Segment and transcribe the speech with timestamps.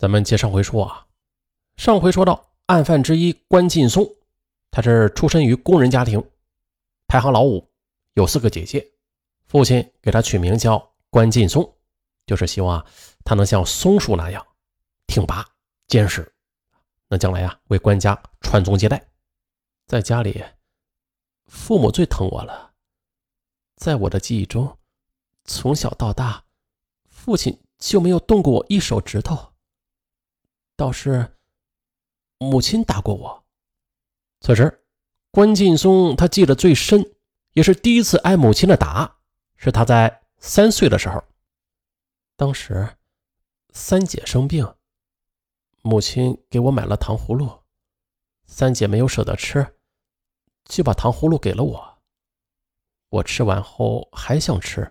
[0.00, 1.06] 咱们接上回说啊，
[1.76, 4.10] 上回说到案犯之一关劲松，
[4.70, 6.26] 他是出身于工人家庭，
[7.06, 7.68] 排行老五，
[8.14, 8.92] 有四个姐姐，
[9.44, 11.70] 父亲给他取名叫关劲松，
[12.24, 12.82] 就是希望
[13.24, 14.42] 他能像松树那样
[15.06, 15.46] 挺拔
[15.86, 16.32] 坚实，
[17.06, 19.06] 那将来啊为关家传宗接代。
[19.86, 20.42] 在家里，
[21.44, 22.72] 父母最疼我了，
[23.76, 24.78] 在我的记忆中，
[25.44, 26.42] 从小到大，
[27.10, 29.36] 父亲就没有动过我一手指头。
[30.80, 31.36] 倒是
[32.38, 33.44] 母亲打过我。
[34.40, 34.82] 此时，
[35.30, 37.04] 关劲松他记得最深，
[37.52, 39.18] 也是第一次挨母亲的打，
[39.56, 41.22] 是他在三岁的时候。
[42.34, 42.96] 当时
[43.74, 44.74] 三姐生病，
[45.82, 47.60] 母亲给我买了糖葫芦，
[48.46, 49.74] 三姐没有舍得吃，
[50.64, 51.98] 就把糖葫芦给了我。
[53.10, 54.90] 我吃完后还想吃，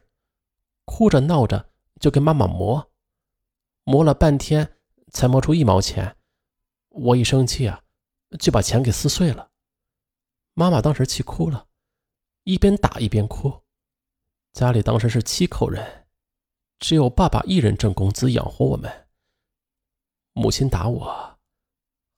[0.85, 2.91] 哭着闹着就跟妈妈磨，
[3.85, 4.75] 磨了半天。
[5.11, 6.15] 才摸出一毛钱，
[6.89, 7.81] 我一生气啊，
[8.39, 9.49] 就把钱给撕碎了。
[10.53, 11.67] 妈妈当时气哭了，
[12.43, 13.61] 一边打一边哭。
[14.53, 16.07] 家里当时是七口人，
[16.79, 19.07] 只有爸爸一人挣工资养活我们。
[20.33, 21.37] 母亲打我，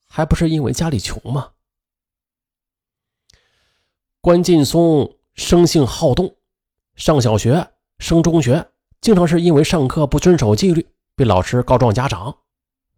[0.07, 1.53] 还不是因为家里穷吗？
[4.21, 6.37] 关劲松生性好动，
[6.95, 12.37] 上小学、升中学，经常是因为上课不遵守纪律，被老师告状家长。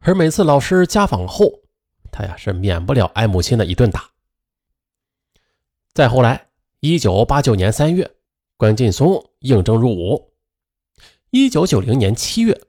[0.05, 1.49] 而每次老师家访后，
[2.11, 4.09] 他呀是免不了挨母亲的一顿打。
[5.93, 6.49] 再后来，
[6.81, 8.11] 一九八九年三月，
[8.57, 10.33] 关劲松应征入伍。
[11.29, 12.59] 一九九零年七月，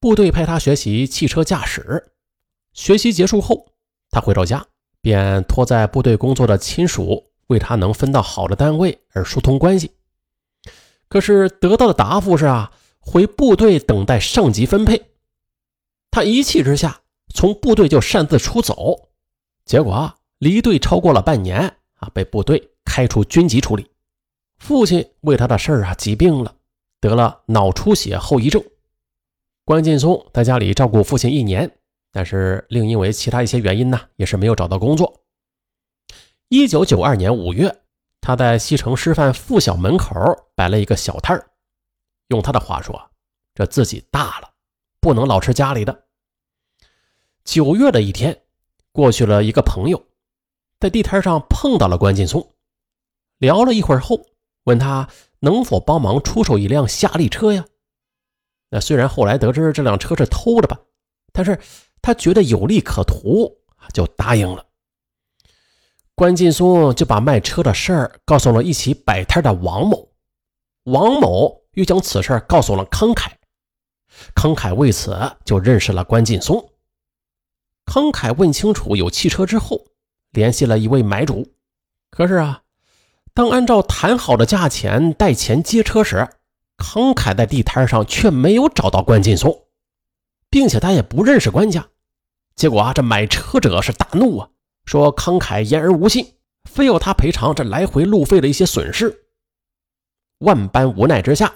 [0.00, 2.12] 部队派他学习汽车驾驶。
[2.74, 3.72] 学习结束后，
[4.10, 4.66] 他回到家，
[5.00, 9.92] 便托在部队工作的亲属为他能分到好的单位而疏通关系。
[11.08, 15.11] 可是得到的答复是啊，回部队等待上级分配。
[16.12, 17.00] 他一气之下，
[17.34, 19.08] 从部队就擅自出走，
[19.64, 21.58] 结果啊，离队超过了半年
[21.94, 23.90] 啊，被部队开除军籍处理。
[24.58, 26.54] 父亲为他的事儿啊疾病了，
[27.00, 28.62] 得了脑出血后遗症。
[29.64, 31.78] 关劲松在家里照顾父亲一年，
[32.12, 35.22] 但是另因为其他一些原因呢，也是没有找到工作。
[36.48, 37.74] 一九九二年五月，
[38.20, 40.14] 他在西城师范附小门口
[40.54, 41.48] 摆了一个小摊儿，
[42.28, 43.10] 用他的话说，
[43.54, 44.51] 这自己大了。
[45.02, 46.04] 不能老吃家里的。
[47.44, 48.44] 九月的一天，
[48.92, 50.06] 过去了一个朋友，
[50.78, 52.54] 在地摊上碰到了关劲松，
[53.38, 54.24] 聊了一会儿后，
[54.62, 55.08] 问他
[55.40, 57.64] 能否帮忙出手一辆夏利车呀？
[58.70, 60.80] 那虽然后来得知这辆车是偷的吧，
[61.32, 61.58] 但是
[62.00, 63.58] 他觉得有利可图，
[63.92, 64.64] 就答应了。
[66.14, 70.12] 关劲松就把卖车的事儿告诉了一起摆摊的王某，
[70.84, 73.36] 王某又将此事告诉了康凯。
[74.34, 76.70] 康凯为此就认识了关劲松。
[77.84, 79.84] 康凯问清楚有汽车之后，
[80.30, 81.52] 联系了一位买主。
[82.10, 82.62] 可是啊，
[83.34, 86.28] 当按照谈好的价钱带钱接车时，
[86.76, 89.64] 康凯在地摊上却没有找到关劲松，
[90.50, 91.88] 并且他也不认识关家。
[92.54, 94.48] 结果啊，这买车者是大怒啊，
[94.84, 96.34] 说康凯言而无信，
[96.64, 99.26] 非要他赔偿这来回路费的一些损失。
[100.38, 101.52] 万般无奈之下。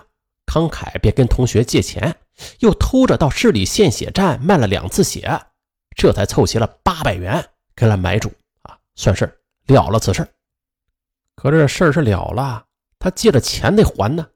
[0.46, 2.16] 康凯便跟同学借钱，
[2.58, 5.40] 又偷着到市里献血站卖了两次血，
[5.96, 8.30] 这才凑齐了八百元给了买主
[8.62, 10.26] 啊，算是了了此事。
[11.34, 12.66] 可这事儿是了了，
[12.98, 14.26] 他借的钱得还呢。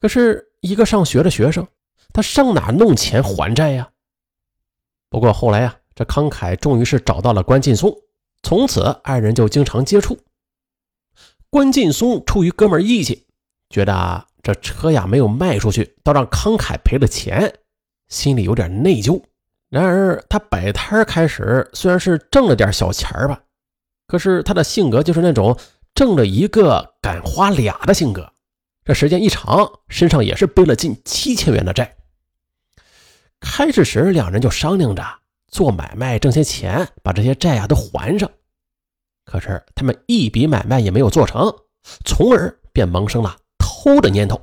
[0.00, 1.66] 可是一个上学的学生，
[2.12, 3.90] 他上哪弄钱还债呀？
[5.08, 7.96] 不过后来呀，这康凯终于是找到了关劲松，
[8.42, 10.18] 从此二人就经常接触。
[11.50, 13.26] 关劲松出于哥们义气，
[13.70, 14.28] 觉得。
[14.48, 17.52] 这车呀没有卖出去，倒让康凯赔了钱，
[18.08, 19.22] 心里有点内疚。
[19.68, 23.38] 然而他摆摊开始虽然是挣了点小钱吧，
[24.06, 25.54] 可是他的性格就是那种
[25.94, 28.32] 挣了一个敢花俩的性格。
[28.86, 31.96] 这时间一长，身上也是背了近七千元的债。
[33.40, 35.04] 开始时两人就商量着
[35.48, 38.30] 做买卖挣些钱，把这些债啊都还上。
[39.26, 41.54] 可是他们一笔买卖也没有做成，
[42.06, 43.36] 从而便萌生了。
[43.80, 44.42] 偷的念头，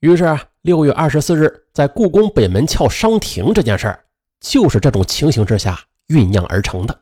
[0.00, 4.04] 于是六月二十四日在故宫北门撬商亭这件事儿，
[4.40, 7.00] 就是这种情形之下酝酿而成的。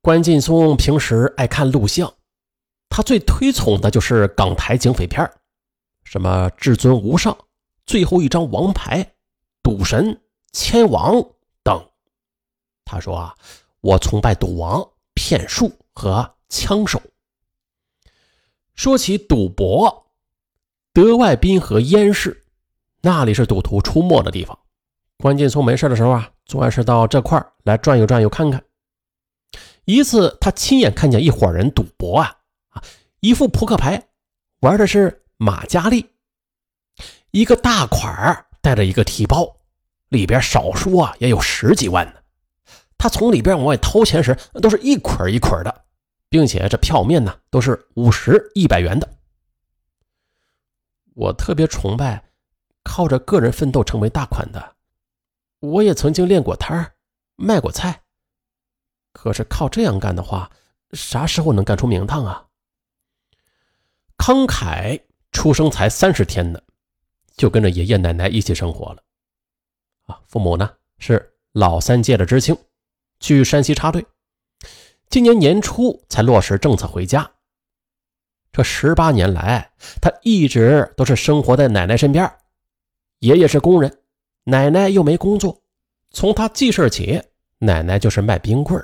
[0.00, 2.12] 关劲松平时爱看录像，
[2.88, 5.30] 他最推崇的就是港台警匪片
[6.02, 7.32] 什么《至尊无上》
[7.86, 9.04] 《最后一张王牌》
[9.62, 10.06] 《赌神》
[10.52, 11.14] 《千王》
[11.62, 11.88] 等。
[12.84, 13.34] 他说啊，
[13.80, 17.00] 我崇拜赌王、骗术和枪手。
[18.82, 20.10] 说起赌博，
[20.92, 22.44] 德外滨河烟市，
[23.00, 24.58] 那里是赌徒出没的地方。
[25.18, 28.60] 关劲松没事的时候啊，总爱是到这块来转悠转悠看看。
[29.84, 32.34] 一次，他亲眼看见一伙人赌博啊
[32.70, 32.82] 啊，
[33.20, 34.02] 一副扑克牌，
[34.62, 36.04] 玩的是马加利，
[37.30, 39.58] 一个大款带着一个提包，
[40.08, 42.14] 里边少说啊也有十几万呢。
[42.98, 45.84] 他从里边往外掏钱时，都是一捆一捆的，
[46.32, 49.06] 并且这票面呢都是五十、一百元的。
[51.12, 52.24] 我特别崇拜
[52.82, 54.76] 靠着个人奋斗成为大款的，
[55.60, 56.94] 我也曾经练过摊儿，
[57.36, 58.02] 卖过菜。
[59.12, 60.50] 可是靠这样干的话，
[60.92, 62.48] 啥时候能干出名堂啊？
[64.16, 64.98] 康凯
[65.32, 66.58] 出生才三十天呢，
[67.36, 69.02] 就跟着爷爷奶奶一起生活了。
[70.04, 72.56] 啊，父母呢是老三届的知青，
[73.20, 74.02] 去山西插队，
[75.12, 77.30] 今年年初才落实政策回家。
[78.50, 79.70] 这十八年来，
[80.00, 82.34] 他一直都是生活在奶奶身边。
[83.18, 84.00] 爷爷是工人，
[84.44, 85.62] 奶奶又没工作，
[86.12, 87.22] 从他记事起，
[87.58, 88.82] 奶奶就是卖冰棍。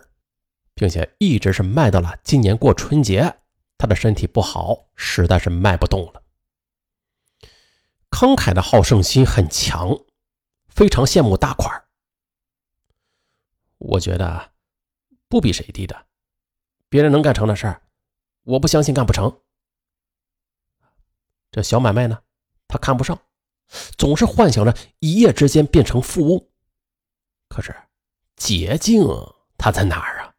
[0.74, 3.38] 并且一直是卖到了今年过春节，
[3.78, 6.22] 他的身体不好，实在是卖不动了。
[8.10, 9.98] 慷慨的好胜心很强，
[10.68, 11.84] 非常羡慕大款
[13.78, 14.52] 我觉得
[15.26, 16.04] 不比谁低的，
[16.88, 17.82] 别人能干成的事儿，
[18.44, 19.40] 我不相信干不成。
[21.50, 22.18] 这小买卖呢，
[22.66, 23.18] 他看不上，
[23.96, 26.46] 总是幻想着一夜之间变成富翁。
[27.48, 27.74] 可是
[28.36, 29.04] 捷径
[29.56, 30.34] 他在哪儿啊？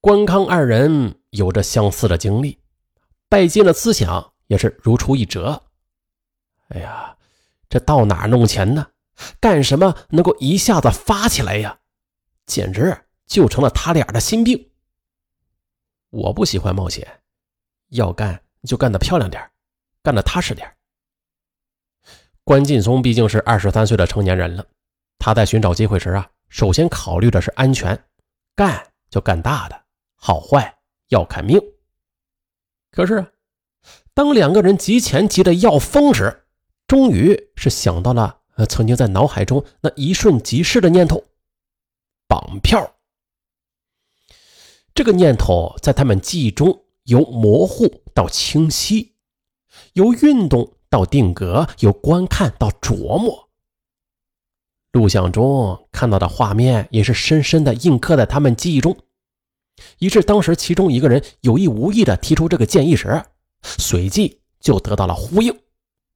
[0.00, 2.60] 关康二人有着相似的经历，
[3.28, 5.64] 拜金的思想也是如出一辙。
[6.68, 7.16] 哎呀，
[7.68, 8.88] 这到哪儿弄钱呢？
[9.40, 11.80] 干什么能够一下子发起来呀？
[12.44, 14.70] 简直就成了他俩的心病。
[16.16, 17.06] 我不喜欢冒险，
[17.88, 19.50] 要干就干得漂亮点
[20.02, 20.74] 干得踏实点
[22.42, 24.66] 关劲松毕竟是二十三岁的成年人了，
[25.18, 28.02] 他在寻找机会时啊，首先考虑的是安全，
[28.54, 29.84] 干就干大的。
[30.14, 30.78] 好坏
[31.08, 31.60] 要看命。
[32.90, 33.26] 可是，
[34.14, 36.46] 当两个人急钱急得要疯时，
[36.86, 41.22] 终于是想到了呃曾经在脑海中那一瞬即逝的念头——
[42.26, 42.95] 绑票。
[44.96, 49.12] 这个念头在他们记忆中由模糊到清晰，
[49.92, 53.50] 由运动到定格，由观看到琢磨。
[54.92, 58.96] 录像中看到的画面也是深深的印刻在他们记忆中。
[59.98, 63.22] 以致，当时其中一个人有意无意的提出这个建议时，
[63.60, 65.54] 随即就得到了呼应，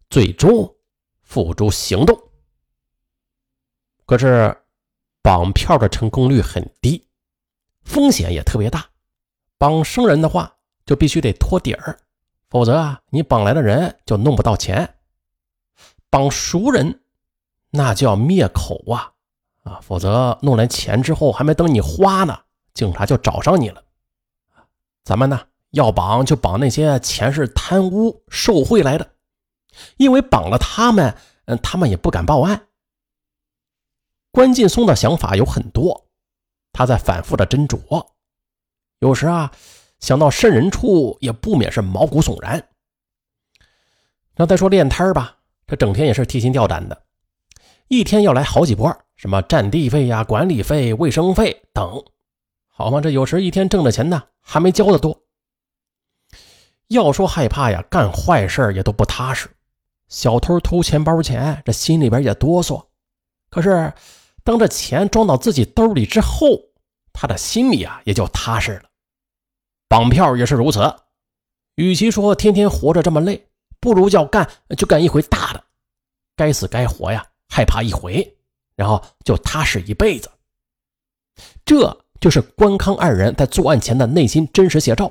[0.08, 0.74] 最终
[1.20, 2.18] 付诸行动。
[4.06, 4.56] 可是，
[5.20, 7.09] 绑票的成功率很低，
[7.84, 8.86] 风险也特别大。
[9.58, 10.56] 绑生人的话，
[10.86, 11.98] 就必须得托底儿，
[12.48, 14.96] 否则啊，你绑来的人就弄不到钱。
[16.08, 17.00] 绑熟人，
[17.70, 19.12] 那就要灭口啊
[19.62, 22.40] 啊，否则弄来钱之后，还没等你花呢。
[22.72, 23.82] 警察就找上你了，
[25.04, 29.10] 咱们呢要绑就绑那些钱是贪污受贿来的，
[29.98, 32.68] 因为绑了他们，嗯，他们也不敢报案。
[34.30, 36.06] 关劲松的想法有很多，
[36.72, 38.06] 他在反复的斟酌，
[39.00, 39.52] 有时啊
[39.98, 42.68] 想到渗人处，也不免是毛骨悚然。
[44.36, 45.36] 那再说练摊儿吧，
[45.66, 47.02] 这整天也是提心吊胆的，
[47.88, 52.02] 一天要来好几波，什么占地费呀、管理费、卫生费等。
[52.66, 55.22] 好嘛，这有时一天挣的钱呢，还没交的多。
[56.88, 59.50] 要说害怕呀，干坏事也都不踏实。
[60.08, 62.86] 小偷偷钱包钱，这心里边也哆嗦。
[63.50, 63.92] 可是，
[64.50, 66.60] 当这钱装到自己兜里之后，
[67.12, 68.90] 他的心里啊也就踏实了。
[69.86, 70.92] 绑票也是如此。
[71.76, 73.46] 与其说天天活着这么累，
[73.78, 75.62] 不如叫干就干一回大的，
[76.34, 78.36] 该死该活呀，害怕一回，
[78.74, 80.28] 然后就踏实一辈子。
[81.64, 81.96] 这。
[82.20, 85.10] 就是关康二人在作案前的内心真实写照，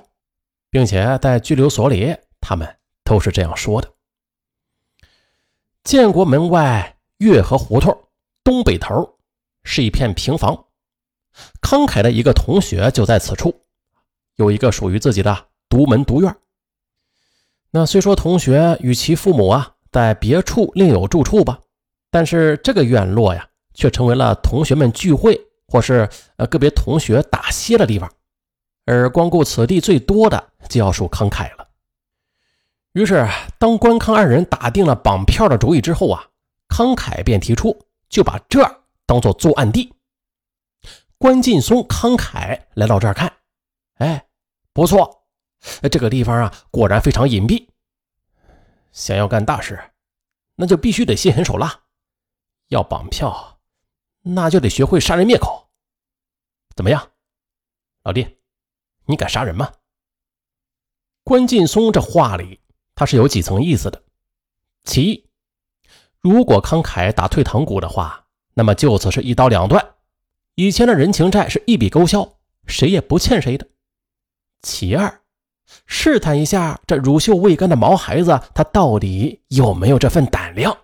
[0.69, 3.91] 并且在拘留所里，他们都是这样说的。
[5.83, 8.03] 建国门外月河胡同
[8.43, 9.17] 东北头
[9.69, 10.65] 是一片平房，
[11.61, 13.53] 康凯的一个同学就在此处，
[14.35, 16.35] 有一个属于自己的独门独院。
[17.69, 21.59] 那虽说同学与其父母啊在别处另有住处吧，
[22.09, 25.39] 但是这个院落呀，却成为了同学们聚会。
[25.71, 28.11] 或是呃个别同学打歇的地方，
[28.87, 31.67] 而光顾此地最多的就要数康凯了。
[32.93, 33.27] 于是，
[33.59, 36.25] 当关康二人打定了绑票的主意之后啊，
[36.67, 38.78] 康凯便提出就把这儿
[39.09, 39.91] 当做作案地。
[41.17, 43.41] 关劲松、康凯来到这儿看，
[43.95, 44.29] 哎，
[44.71, 45.25] 不错，
[45.91, 47.67] 这个地方啊果然非常隐蔽。
[48.91, 49.83] 想要干大事，
[50.53, 51.85] 那就必须得心狠手辣，
[52.67, 53.59] 要绑票，
[54.21, 55.67] 那就得学会杀人灭口。
[56.75, 57.11] 怎么样，
[58.03, 58.37] 老弟，
[59.05, 59.73] 你敢杀人吗？
[61.23, 62.61] 关劲松这话里，
[62.93, 64.03] 他是有几层意思的。
[64.83, 65.29] 其一，
[66.19, 68.27] 如果康凯打退堂鼓的话，
[68.59, 69.93] 那么就此是一刀两断，
[70.55, 72.33] 以前的人情债是一笔勾销，
[72.67, 73.65] 谁也不欠谁的。
[74.61, 75.21] 其二，
[75.85, 80.77] 试探一下这乳臭未干的毛孩子，他到底有没有这份胆量？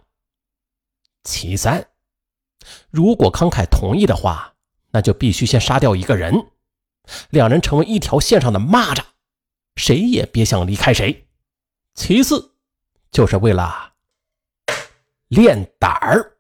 [1.25, 1.86] 其三，
[2.89, 4.53] 如果慷慨同意的话，
[4.91, 6.48] 那就必须先杀掉一个人，
[7.29, 9.03] 两人成为一条线上的蚂蚱，
[9.75, 11.27] 谁也别想离开谁。
[11.94, 12.53] 其次，
[13.12, 13.91] 就是为了
[15.27, 16.32] 练胆儿。